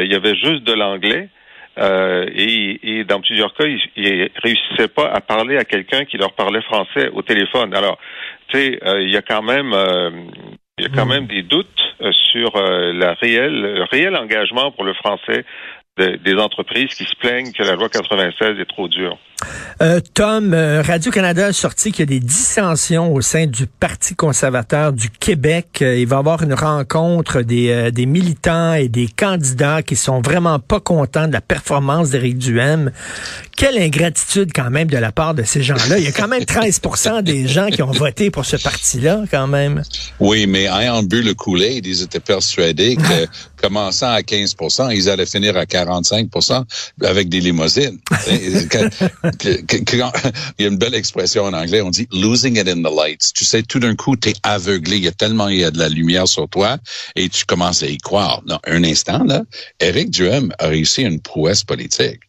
il 0.02 0.12
y 0.12 0.16
avait 0.16 0.36
juste 0.36 0.64
de 0.64 0.74
l'anglais. 0.74 1.30
Euh, 1.80 2.26
et, 2.36 3.04
dans 3.06 3.22
plusieurs 3.22 3.54
cas, 3.54 3.66
ils, 3.66 3.82
ils 3.96 4.30
réussissaient 4.44 4.88
pas 4.88 5.10
à 5.10 5.22
parler 5.22 5.58
à 5.58 5.64
quelqu'un 5.64 6.06
qui 6.06 6.18
leur 6.18 6.34
parlait 6.34 6.62
français 6.62 7.10
au 7.14 7.22
téléphone. 7.22 7.74
Alors, 7.74 7.98
tu 8.48 8.58
sais, 8.58 8.80
euh, 8.86 9.02
il 9.02 9.10
y 9.10 9.18
a 9.18 9.22
quand 9.22 9.42
même 9.42 9.74
euh, 9.74 10.12
il 10.78 10.86
y 10.86 10.88
a 10.88 10.90
quand 10.90 11.06
hmm. 11.06 11.10
même 11.10 11.28
des 11.28 11.44
doutes 11.44 11.68
sur 12.32 12.52
la 12.58 13.14
réelle, 13.14 13.62
le 13.62 13.84
réel 13.84 14.16
engagement 14.16 14.72
pour 14.72 14.84
le 14.84 14.94
français 14.96 15.46
des 15.98 16.36
entreprises 16.36 16.96
qui 16.96 17.04
se 17.04 17.16
plaignent 17.16 17.52
que 17.54 17.62
la 17.62 17.76
loi 17.76 17.88
96 17.88 18.60
est 18.60 18.66
trop 18.66 18.88
dure. 18.88 19.18
Euh, 19.82 20.00
Tom, 20.14 20.54
euh, 20.54 20.82
Radio-Canada 20.82 21.48
a 21.48 21.54
sorti 21.54 21.92
qu'il 21.92 22.02
y 22.02 22.04
a 22.04 22.20
des 22.20 22.20
dissensions 22.20 23.14
au 23.14 23.22
sein 23.22 23.48
du 23.48 23.68
Parti 23.68 24.16
conservateur 24.16 24.94
du 24.94 25.10
Québec. 25.10 25.80
Euh, 25.82 25.98
il 25.98 26.08
va 26.08 26.18
y 26.18 26.20
avoir 26.20 26.44
une 26.44 26.54
rencontre 26.54 27.42
des, 27.42 27.92
des 27.92 28.06
militants 28.06 28.74
et 28.74 28.88
des 28.88 29.08
candidats 29.08 29.82
qui 29.82 29.96
sont 29.96 30.22
vraiment 30.22 30.60
pas 30.60 30.80
contents 30.80 31.28
de 31.28 31.34
la 31.34 31.42
performance 31.42 32.12
d'Éric 32.12 32.38
Duhem. 32.38 32.92
Quelle 33.56 33.78
ingratitude 33.78 34.52
quand 34.54 34.70
même 34.70 34.90
de 34.90 34.98
la 34.98 35.12
part 35.12 35.34
de 35.34 35.44
ces 35.44 35.62
gens-là. 35.62 35.98
Il 35.98 36.04
y 36.04 36.08
a 36.08 36.12
quand 36.12 36.28
même 36.28 36.46
13 36.46 36.82
des 37.24 37.48
gens 37.48 37.68
qui 37.68 37.82
ont 37.82 37.92
voté 37.92 38.32
pour 38.32 38.46
ce 38.46 38.58
parti-là 38.58 39.24
quand 39.30 39.48
même. 39.48 39.84
Oui, 40.20 40.48
mais 40.48 40.64
ayant 40.66 41.04
bu 41.04 41.22
le 41.22 41.34
Kool-Aid, 41.34 41.86
ils 41.86 42.02
étaient 42.02 42.20
persuadés 42.20 42.96
que 42.96 43.28
commençant 43.62 44.12
à 44.12 44.22
15 44.24 44.56
ils 44.92 45.10
allaient 45.10 45.26
finir 45.26 45.56
à 45.58 45.66
45 45.66 46.30
avec 47.04 47.30
des 47.30 47.40
limousines. 47.40 48.00
il 49.44 50.00
y 50.60 50.66
a 50.66 50.68
une 50.68 50.78
belle 50.78 50.96
expression 50.96 51.44
en 51.44 51.54
anglais, 51.54 51.82
on 51.82 51.90
dit 51.90 52.08
losing 52.12 52.58
it 52.58 52.68
in 52.68 52.82
the 52.82 52.94
lights. 52.94 53.34
Tu 53.34 53.46
sais, 53.46 53.64
tout 53.64 53.80
d'un 53.80 53.96
coup, 53.96 54.16
tu 54.16 54.30
es 54.30 54.34
aveuglé. 54.44 54.98
Il 54.98 55.04
y 55.04 55.08
a 55.08 55.12
tellement 55.12 55.50
il 55.50 55.60
y 55.60 55.64
a 55.64 55.72
de 55.72 55.80
la 55.80 55.90
lumière 55.90 56.28
sur 56.28 56.48
toi 56.50 56.78
et 57.16 57.30
tu 57.30 57.46
commences 57.46 57.84
à 57.84 57.88
y 57.88 57.98
croire. 57.98 58.42
Non, 58.48 58.60
un 58.66 58.84
instant, 58.84 59.24
là, 59.24 59.44
Éric 59.80 60.10
Duhem 60.10 60.54
a 60.60 60.68
réussi 60.68 61.04
une 61.04 61.20
prouesse 61.20 61.64
politique. 61.64 62.22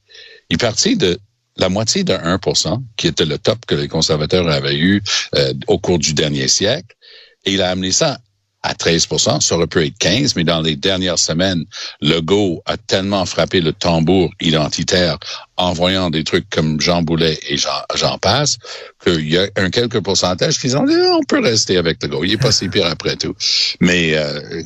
Il 0.50 0.54
est 0.54 0.58
parti 0.58 0.96
de 0.96 1.18
la 1.56 1.68
moitié 1.68 2.04
de 2.04 2.12
1% 2.14 2.82
qui 2.96 3.06
était 3.06 3.24
le 3.24 3.38
top 3.38 3.64
que 3.66 3.74
les 3.74 3.88
conservateurs 3.88 4.48
avaient 4.48 4.76
eu 4.76 5.02
euh, 5.34 5.52
au 5.68 5.78
cours 5.78 5.98
du 5.98 6.14
dernier 6.14 6.48
siècle, 6.48 6.96
et 7.44 7.54
il 7.54 7.62
a 7.62 7.70
amené 7.70 7.92
ça 7.92 8.18
à 8.64 8.72
13% 8.72 9.40
ça 9.40 9.54
aurait 9.54 9.66
pu 9.66 9.86
être 9.86 9.98
15 9.98 10.36
mais 10.36 10.44
dans 10.44 10.60
les 10.60 10.74
dernières 10.74 11.18
semaines, 11.18 11.64
Legault 12.00 12.62
a 12.66 12.76
tellement 12.76 13.26
frappé 13.26 13.60
le 13.60 13.72
tambour 13.72 14.30
identitaire 14.40 15.18
en 15.56 15.72
voyant 15.72 16.10
des 16.10 16.24
trucs 16.24 16.48
comme 16.50 16.80
Jean 16.80 17.02
Boulet 17.02 17.38
et 17.48 17.56
Jean, 17.56 18.18
passe, 18.18 18.58
qu'il 19.02 19.28
y 19.28 19.38
a 19.38 19.46
un 19.56 19.70
quelques 19.70 20.00
pourcentage 20.00 20.58
qui 20.58 20.74
ont 20.74 20.84
dit 20.84 20.94
on 20.94 21.22
peut 21.22 21.40
rester 21.40 21.76
avec 21.76 22.02
Legault, 22.02 22.24
il 22.24 22.32
est 22.32 22.38
pas 22.38 22.52
si 22.52 22.68
pire 22.68 22.86
après 22.86 23.16
tout. 23.16 23.34
Mais 23.80 24.16
euh, 24.16 24.62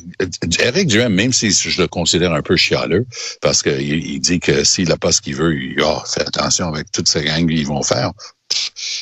Eric 0.59 0.87
Duhem, 0.87 1.13
même 1.13 1.33
si 1.33 1.51
je 1.51 1.81
le 1.81 1.87
considère 1.87 2.33
un 2.33 2.41
peu 2.41 2.55
chialeux, 2.55 3.05
parce 3.41 3.61
qu'il 3.61 4.05
il 4.05 4.19
dit 4.19 4.39
que 4.39 4.63
s'il 4.63 4.89
n'a 4.89 4.97
pas 4.97 5.11
ce 5.11 5.21
qu'il 5.21 5.35
veut, 5.35 5.55
il 5.55 5.81
oh, 5.81 6.01
fait 6.05 6.21
attention 6.21 6.67
avec 6.67 6.91
toutes 6.91 7.07
ces 7.07 7.23
gangs 7.23 7.47
qu'ils 7.47 7.67
vont 7.67 7.83
faire. 7.83 8.11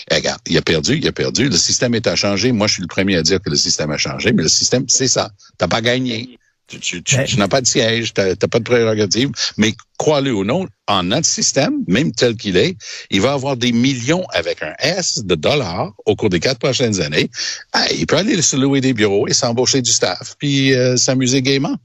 Eh, 0.10 0.16
regarde, 0.16 0.42
il 0.48 0.58
a 0.58 0.62
perdu, 0.62 0.98
il 0.98 1.08
a 1.08 1.12
perdu. 1.12 1.50
Le 1.50 1.58
système 1.58 1.94
est 1.96 2.08
à 2.08 2.16
changer. 2.16 2.52
Moi, 2.52 2.68
je 2.68 2.74
suis 2.74 2.82
le 2.82 2.88
premier 2.88 3.18
à 3.18 3.24
dire 3.24 3.42
que 3.42 3.50
le 3.50 3.56
système 3.56 3.92
a 3.92 3.98
changé, 3.98 4.32
mais 4.32 4.44
le 4.44 4.50
système, 4.50 4.86
c'est 4.88 5.08
ça. 5.08 5.32
T'as 5.58 5.68
pas 5.68 5.82
gagné. 5.82 6.38
Tu, 6.68 7.02
n'as 7.38 7.48
pas 7.48 7.62
de 7.62 7.68
siège, 7.68 8.14
tu 8.14 8.22
n'as 8.22 8.36
pas 8.36 8.60
de 8.60 8.66
prérogative, 8.66 9.30
mais 9.56 9.74
crois-le 9.98 10.34
ou 10.34 10.44
non, 10.44 10.68
en 10.88 11.04
notre 11.04 11.26
système, 11.26 11.84
même 11.88 12.12
tel 12.12 12.36
qu'il 12.36 12.58
est, 12.58 12.76
il 13.10 13.22
va 13.22 13.32
avoir 13.32 13.56
des 13.56 13.72
millions 13.72 14.26
avec 14.34 14.62
un 14.62 14.74
S 14.80 15.24
de 15.24 15.36
dollars 15.36 15.94
au 16.06 16.18
cours 16.18 16.30
des 16.30 16.42
quatre 16.42 16.60
prochaines 16.60 17.00
années. 17.00 17.30
Ah, 17.72 17.86
il 17.94 18.06
peut 18.06 18.18
aller 18.18 18.42
se 18.42 18.58
louer 18.58 18.82
des 18.82 18.92
bureaux 18.92 19.30
et 19.30 19.34
s'embaucher 19.34 19.82
du 19.82 19.92
staff, 19.92 20.36
puis 20.40 20.74
euh, 20.74 20.98
s'amuser 20.98 21.42
gaiement. 21.42 21.78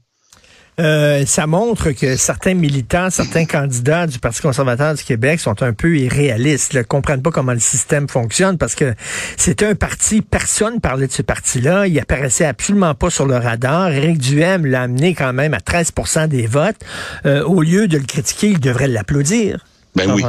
Euh, 0.79 1.25
ça 1.25 1.45
montre 1.45 1.91
que 1.91 2.15
certains 2.15 2.55
militants, 2.55 3.09
certains 3.09 3.45
candidats 3.45 4.07
du 4.07 4.19
Parti 4.19 4.41
conservateur 4.41 4.95
du 4.95 5.03
Québec 5.03 5.39
sont 5.39 5.61
un 5.61 5.73
peu 5.73 5.97
irréalistes, 5.97 6.73
ne 6.73 6.81
comprennent 6.81 7.21
pas 7.21 7.31
comment 7.31 7.53
le 7.53 7.59
système 7.59 8.07
fonctionne 8.07 8.57
parce 8.57 8.73
que 8.73 8.93
c'était 9.37 9.65
un 9.65 9.75
parti, 9.75 10.21
personne 10.21 10.81
parlait 10.81 11.07
de 11.07 11.11
ce 11.11 11.21
parti-là, 11.21 11.87
il 11.87 11.99
apparaissait 11.99 12.45
absolument 12.45 12.95
pas 12.95 13.09
sur 13.09 13.27
le 13.27 13.35
radar. 13.35 13.91
Éric 13.91 14.17
Duhem 14.17 14.65
l'a 14.65 14.83
amené 14.83 15.13
quand 15.13 15.33
même 15.33 15.53
à 15.53 15.59
13% 15.59 16.27
des 16.27 16.47
votes. 16.47 16.77
Euh, 17.25 17.43
au 17.43 17.61
lieu 17.61 17.87
de 17.87 17.97
le 17.97 18.05
critiquer, 18.05 18.47
il 18.47 18.59
devrait 18.59 18.87
l'applaudir. 18.87 19.65
Ben 19.95 20.09
oui. 20.11 20.23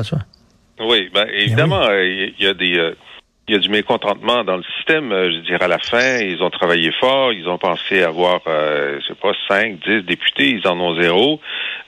Oui, 0.80 1.08
ben, 1.14 1.26
évidemment, 1.32 1.86
ben 1.86 2.02
il 2.02 2.44
y 2.44 2.48
a 2.48 2.54
des 2.54 2.94
il 3.46 3.54
y 3.54 3.56
a 3.56 3.60
du 3.60 3.68
mécontentement 3.68 4.42
dans 4.44 4.56
le 4.56 4.62
système. 4.76 5.12
Euh, 5.12 5.30
je 5.32 5.38
dirais 5.40 5.64
à 5.64 5.68
la 5.68 5.78
fin, 5.78 6.18
ils 6.18 6.42
ont 6.42 6.50
travaillé 6.50 6.90
fort, 6.92 7.32
ils 7.32 7.46
ont 7.48 7.58
pensé 7.58 8.02
avoir, 8.02 8.40
euh, 8.46 8.98
je 9.00 9.08
sais 9.08 9.14
pas, 9.14 9.32
5, 9.48 9.80
10 9.86 10.02
députés, 10.02 10.48
ils 10.50 10.66
en 10.66 10.80
ont 10.80 11.00
zéro. 11.00 11.40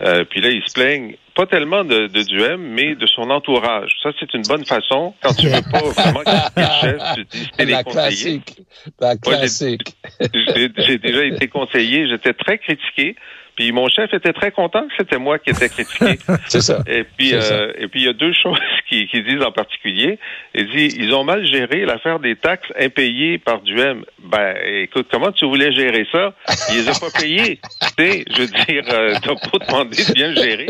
Euh, 0.02 0.24
puis 0.24 0.40
là, 0.40 0.50
ils 0.50 0.62
se 0.66 0.74
plaignent 0.74 1.16
pas 1.34 1.46
tellement 1.46 1.84
de, 1.84 2.06
de 2.06 2.22
Duhem, 2.22 2.60
mais 2.60 2.94
de 2.94 3.06
son 3.06 3.30
entourage. 3.30 3.90
Ça, 4.02 4.10
c'est 4.18 4.32
une 4.34 4.42
bonne 4.42 4.64
façon. 4.64 5.14
Quand 5.22 5.34
tu 5.34 5.48
veux 5.48 5.62
pas 5.70 5.80
vraiment 5.80 6.20
qu'il 6.24 6.64
chef, 6.80 7.02
tu 7.14 7.24
dis 7.24 7.50
c'est 7.58 7.64
la 7.66 7.84
classique. 7.84 8.62
La 9.00 9.16
classique. 9.16 9.96
J'ai 10.32 10.98
déjà 10.98 11.24
été 11.24 11.48
conseiller, 11.48 12.08
j'étais 12.08 12.32
très 12.32 12.58
critiqué. 12.58 13.16
Puis 13.56 13.72
mon 13.72 13.88
chef 13.88 14.12
était 14.12 14.34
très 14.34 14.50
content 14.50 14.86
que 14.86 14.92
c'était 14.98 15.18
moi 15.18 15.38
qui 15.38 15.50
étais 15.50 15.70
critiqué. 15.70 16.18
c'est 16.46 16.60
ça. 16.60 16.82
Et 16.86 17.04
puis, 17.04 17.30
euh, 17.32 17.72
et 17.78 17.88
puis 17.88 18.02
il 18.02 18.06
y 18.06 18.08
a 18.08 18.12
deux 18.12 18.32
choses 18.42 18.58
qui, 18.88 19.08
qui 19.08 19.22
disent 19.22 19.42
en 19.42 19.50
particulier. 19.50 20.18
Il 20.54 20.68
dit, 20.70 20.94
ils 20.98 21.14
ont 21.14 21.24
mal 21.24 21.46
géré 21.46 21.86
l'affaire 21.86 22.18
des 22.18 22.36
taxes 22.36 22.70
impayées 22.78 23.38
par 23.38 23.62
Duhem. 23.62 24.04
Ben, 24.22 24.54
écoute, 24.82 25.08
comment 25.10 25.32
tu 25.32 25.46
voulais 25.46 25.72
gérer 25.72 26.06
ça? 26.12 26.34
Ils 26.70 26.82
les 26.82 26.88
ont 26.88 27.00
pas 27.00 27.18
payés. 27.18 27.58
tu 27.96 28.04
sais, 28.04 28.24
je 28.30 28.42
veux 28.42 28.46
dire, 28.46 28.84
euh, 28.92 29.14
t'as 29.22 29.50
pas 29.50 29.64
demandé 29.64 29.96
de 29.96 30.12
bien 30.12 30.34
gérer. 30.34 30.66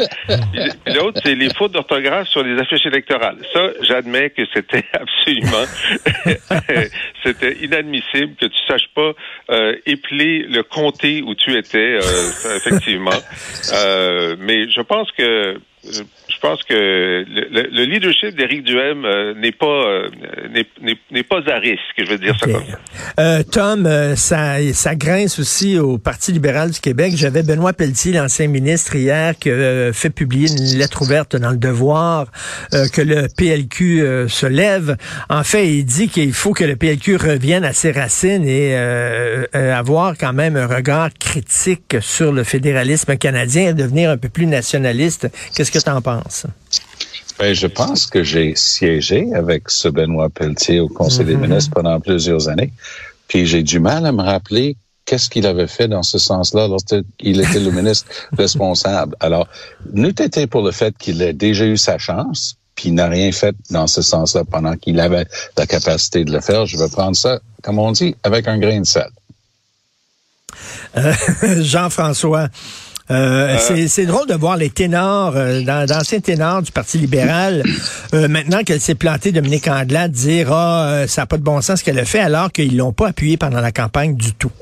Puis 0.84 0.94
l'autre, 0.94 1.20
c'est 1.24 1.34
les 1.34 1.52
fautes 1.54 1.72
d'orthographe 1.72 2.28
sur 2.28 2.44
les 2.44 2.60
affiches 2.60 2.86
électorales. 2.86 3.38
Ça, 3.52 3.70
j'admets 3.82 4.30
que 4.30 4.42
c'était 4.54 4.84
absolument, 4.92 5.64
c'était 7.24 7.56
inadmissible 7.62 8.36
que 8.36 8.46
tu 8.46 8.58
saches 8.68 8.88
pas 8.94 9.12
euh, 9.50 9.74
épeler 9.86 10.44
le 10.48 10.62
comté 10.62 11.22
où 11.22 11.34
tu 11.34 11.56
étais. 11.56 11.98
Euh, 12.00 12.58
effectivement. 12.76 13.10
Euh, 13.72 14.36
mais 14.38 14.70
je 14.70 14.80
pense 14.80 15.10
que 15.12 15.58
je 16.36 16.40
pense 16.40 16.62
que 16.64 17.24
le, 17.26 17.84
leadership 17.84 18.36
d'Éric 18.36 18.64
Duhem 18.64 19.04
euh, 19.04 19.34
n'est 19.34 19.52
pas 19.52 19.66
euh, 19.66 20.08
n'est 21.10 21.22
pas 21.22 21.40
à 21.46 21.58
risque, 21.58 21.80
je 21.96 22.04
veux 22.04 22.18
dire 22.18 22.36
ça 22.38 22.46
comme 22.46 22.64
ça. 22.66 22.78
Euh, 23.18 23.42
Tom, 23.42 23.88
ça, 24.16 24.56
ça 24.72 24.94
grince 24.94 25.38
aussi 25.38 25.78
au 25.78 25.98
Parti 25.98 26.32
libéral 26.32 26.70
du 26.70 26.80
Québec. 26.80 27.12
J'avais 27.16 27.42
Benoît 27.42 27.72
Pelletier, 27.72 28.12
l'ancien 28.12 28.48
ministre, 28.48 28.96
hier, 28.96 29.38
qui 29.38 29.50
a 29.50 29.92
fait 29.92 30.10
publier 30.10 30.50
une 30.50 30.78
lettre 30.78 31.02
ouverte 31.02 31.36
dans 31.36 31.50
le 31.50 31.56
Devoir 31.56 32.26
que 32.70 33.00
le 33.00 33.28
PLQ 33.34 34.28
se 34.28 34.46
lève. 34.46 34.96
En 35.30 35.42
fait, 35.42 35.68
il 35.68 35.84
dit 35.84 36.08
qu'il 36.08 36.32
faut 36.32 36.52
que 36.52 36.64
le 36.64 36.76
PLQ 36.76 37.16
revienne 37.16 37.64
à 37.64 37.72
ses 37.72 37.92
racines 37.92 38.46
et 38.46 38.76
avoir 39.54 40.16
quand 40.18 40.32
même 40.32 40.56
un 40.56 40.66
regard 40.66 41.10
critique 41.18 41.96
sur 42.00 42.32
le 42.32 42.44
fédéralisme 42.44 43.16
canadien 43.16 43.70
et 43.70 43.74
devenir 43.74 44.10
un 44.10 44.16
peu 44.16 44.28
plus 44.28 44.46
nationaliste. 44.46 45.28
Qu'est-ce 45.54 45.72
que 45.80 45.84
tu 45.84 45.90
en 45.90 46.02
penses? 46.02 46.46
Ben, 47.38 47.54
je 47.54 47.66
pense 47.66 48.06
que 48.06 48.22
j'ai 48.22 48.54
siégé 48.56 49.34
avec 49.34 49.68
ce 49.70 49.88
Benoît 49.88 50.30
Pelletier 50.30 50.80
au 50.80 50.88
Conseil 50.88 51.26
des 51.26 51.34
mm-hmm. 51.34 51.40
ministres 51.40 51.70
pendant 51.74 52.00
plusieurs 52.00 52.48
années. 52.48 52.72
Puis 53.28 53.46
j'ai 53.46 53.62
du 53.62 53.78
mal 53.78 54.06
à 54.06 54.12
me 54.12 54.22
rappeler 54.22 54.76
qu'est-ce 55.04 55.28
qu'il 55.28 55.46
avait 55.46 55.66
fait 55.66 55.88
dans 55.88 56.02
ce 56.02 56.18
sens-là 56.18 56.68
lorsqu'il 56.68 57.40
était 57.40 57.60
le 57.60 57.70
ministre 57.70 58.06
responsable. 58.38 59.14
Alors, 59.20 59.48
nous 59.92 60.08
été 60.08 60.46
pour 60.46 60.62
le 60.62 60.72
fait 60.72 60.96
qu'il 60.98 61.20
ait 61.22 61.32
déjà 61.32 61.64
eu 61.64 61.76
sa 61.76 61.98
chance, 61.98 62.56
puis 62.74 62.90
n'a 62.90 63.08
rien 63.08 63.32
fait 63.32 63.54
dans 63.70 63.86
ce 63.86 64.02
sens-là 64.02 64.44
pendant 64.44 64.76
qu'il 64.76 65.00
avait 65.00 65.26
la 65.56 65.66
capacité 65.66 66.24
de 66.24 66.32
le 66.32 66.40
faire. 66.40 66.66
Je 66.66 66.76
vais 66.76 66.88
prendre 66.88 67.16
ça, 67.16 67.40
comme 67.62 67.78
on 67.78 67.92
dit, 67.92 68.14
avec 68.22 68.48
un 68.48 68.58
grain 68.58 68.80
de 68.80 68.86
sel. 68.86 69.08
Euh, 70.96 71.12
Jean-François, 71.62 72.48
euh, 73.10 73.56
euh, 73.70 73.86
c'est 73.88 74.06
drôle 74.06 74.26
de 74.26 74.34
voir 74.34 74.56
les 74.56 74.70
ténors, 74.70 75.36
euh, 75.36 75.62
d'anciens 75.86 76.20
ténors 76.20 76.62
du 76.62 76.72
Parti 76.72 76.98
libéral, 76.98 77.62
maintenant 78.12 78.62
qu'elle 78.64 78.80
s'est 78.80 78.94
plantée, 78.94 79.32
Dominique 79.32 79.68
Anglade, 79.68 80.12
dire 80.12 80.52
ah 80.52 81.06
ça 81.06 81.22
n'a 81.22 81.26
pas 81.26 81.36
de 81.36 81.42
bon 81.42 81.60
sens 81.60 81.80
ce 81.80 81.84
qu'elle 81.84 81.98
a 81.98 82.04
fait, 82.04 82.20
alors 82.20 82.50
qu'ils 82.50 82.76
l'ont 82.76 82.92
pas 82.92 83.08
appuyé 83.08 83.36
pendant 83.36 83.60
la 83.60 83.72
campagne 83.72 84.16
du 84.16 84.34
tout. 84.34 84.52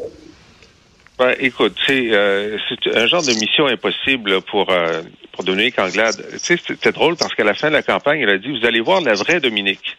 Ben, 1.18 1.34
écoute, 1.38 1.76
c'est 1.86 2.12
un 2.12 3.06
genre 3.06 3.22
de 3.22 3.32
mission 3.38 3.66
impossible 3.66 4.42
pour 4.42 4.66
pour 5.32 5.44
Dominique 5.44 5.78
Anglade. 5.78 6.24
C'était 6.38 6.92
drôle 6.92 7.16
parce 7.16 7.34
qu'à 7.34 7.44
la 7.44 7.54
fin 7.54 7.68
de 7.68 7.74
la 7.74 7.82
campagne, 7.82 8.20
elle 8.20 8.30
a 8.30 8.38
dit 8.38 8.58
vous 8.58 8.66
allez 8.66 8.80
voir 8.80 9.00
la 9.00 9.14
vraie 9.14 9.40
Dominique. 9.40 9.96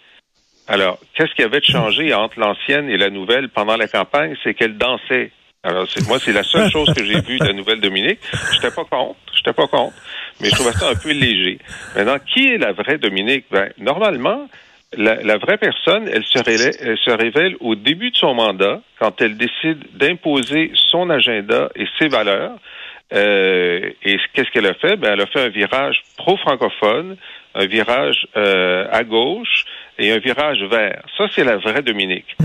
Alors, 0.68 0.98
qu'est-ce 1.14 1.34
qui 1.36 1.44
avait 1.44 1.62
changé 1.62 2.14
entre 2.14 2.40
l'ancienne 2.40 2.90
et 2.90 2.98
la 2.98 3.10
nouvelle 3.10 3.50
pendant 3.50 3.78
la 3.78 3.88
campagne, 3.88 4.36
c'est 4.44 4.54
qu'elle 4.54 4.78
dansait. 4.78 5.32
Alors, 5.66 5.88
c'est, 5.90 6.08
moi, 6.08 6.20
c'est 6.20 6.32
la 6.32 6.44
seule 6.44 6.70
chose 6.70 6.94
que 6.94 7.04
j'ai 7.04 7.20
vue 7.22 7.40
de 7.40 7.46
la 7.46 7.54
nouvelle 7.60 7.82
Dominique. 7.82 8.20
J'étais 8.54 8.70
pas 8.70 8.84
contre, 8.84 9.16
j'étais 9.36 9.52
pas 9.52 9.66
contre, 9.66 9.96
mais 10.40 10.50
je 10.50 10.56
trouvais 10.56 10.72
ça 10.72 10.90
un 10.90 10.96
peu 10.96 11.12
léger. 11.12 11.58
Maintenant, 11.96 12.18
qui 12.20 12.48
est 12.50 12.60
la 12.60 12.72
vraie 12.72 13.00
Dominique? 13.00 13.46
Ben, 13.50 13.72
normalement, 13.80 14.48
la, 14.96 15.38
vraie 15.38 15.58
personne, 15.58 16.08
elle 16.08 16.24
se, 16.24 16.38
révèle, 16.38 16.76
elle 16.80 16.98
se 17.00 17.10
révèle 17.10 17.56
au 17.62 17.74
début 17.74 18.12
de 18.12 18.16
son 18.16 18.36
mandat, 18.36 18.82
quand 19.00 19.20
elle 19.22 19.38
décide 19.38 19.84
d'imposer 19.96 20.72
son 20.92 21.10
agenda 21.10 21.70
et 21.76 21.88
ses 21.98 22.10
valeurs. 22.10 22.58
Euh, 23.14 23.90
et 24.04 24.18
qu'est-ce 24.34 24.50
qu'elle 24.52 24.68
a 24.68 24.76
fait? 24.76 24.98
Ben, 24.98 25.14
elle 25.14 25.22
a 25.22 25.26
fait 25.26 25.42
un 25.42 25.50
virage 25.50 26.02
pro-francophone, 26.18 27.18
un 27.56 27.66
virage 27.66 28.28
euh, 28.36 28.86
à 28.92 29.04
gauche 29.04 29.66
et 29.98 30.12
un 30.12 30.20
virage 30.20 30.62
vert. 30.64 31.02
Ça, 31.18 31.26
c'est 31.32 31.46
la 31.46 31.56
vraie 31.58 31.82
Dominique. 31.82 32.36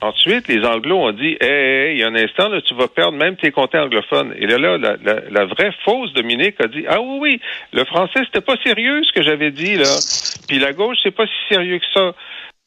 Ensuite, 0.00 0.46
les 0.48 0.64
Anglos 0.64 0.96
ont 0.96 1.12
dit, 1.12 1.36
hey, 1.40 1.94
il 1.94 1.98
y 1.98 2.04
a 2.04 2.06
un 2.06 2.14
instant, 2.14 2.48
là, 2.48 2.60
tu 2.62 2.74
vas 2.74 2.86
perdre 2.86 3.18
même 3.18 3.36
tes 3.36 3.50
comtés 3.50 3.78
anglophones. 3.78 4.32
Et 4.38 4.46
là, 4.46 4.58
là, 4.58 4.78
la, 4.78 4.96
la, 5.02 5.20
la 5.28 5.44
vraie 5.44 5.72
fausse 5.84 6.12
Dominique 6.12 6.54
a 6.60 6.68
dit, 6.68 6.84
ah 6.88 7.00
oui, 7.00 7.18
oui, 7.20 7.40
le 7.72 7.84
français, 7.84 8.20
c'était 8.24 8.40
pas 8.40 8.56
sérieux 8.64 9.02
ce 9.04 9.12
que 9.12 9.22
j'avais 9.22 9.50
dit, 9.50 9.76
là. 9.76 9.90
Puis 10.48 10.58
la 10.58 10.72
gauche, 10.72 10.96
c'est 11.02 11.14
pas 11.14 11.26
si 11.26 11.54
sérieux 11.54 11.78
que 11.78 11.84
ça. 11.92 12.14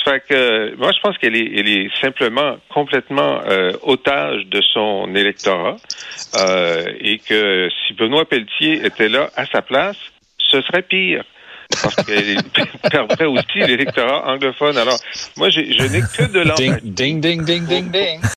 Fait 0.04 0.22
que 0.28 0.76
moi, 0.76 0.92
je 0.94 1.00
pense 1.00 1.18
qu'elle 1.18 1.38
est, 1.38 1.50
elle 1.56 1.70
est 1.70 1.90
simplement 2.02 2.58
complètement 2.70 3.42
euh, 3.48 3.72
otage 3.84 4.46
de 4.48 4.62
son 4.62 5.16
électorat 5.16 5.78
euh, 6.42 6.84
et 7.00 7.20
que 7.20 7.70
si 7.70 7.94
Benoît 7.94 8.26
Pelletier 8.26 8.86
était 8.86 9.08
là 9.08 9.30
à 9.38 9.46
sa 9.46 9.62
place, 9.62 9.98
ce 10.38 10.62
serait 10.62 10.82
pire. 10.82 11.24
Parce 11.82 11.96
qu'elle 11.96 12.38
perdrait 12.92 13.26
aussi 13.26 13.60
l'électorat 13.60 14.28
anglophone. 14.32 14.78
Alors, 14.78 14.98
moi, 15.38 15.50
j'ai- 15.50 15.74
je 15.74 15.84
n'ai 15.84 16.02
que 16.02 16.32
de 16.32 16.40
l'empathie. 16.42 16.72
Ding, 16.84 17.20
ding, 17.20 17.22
ding, 17.22 17.44
ding, 17.46 17.66
ding, 17.66 17.92
ding. 17.92 18.20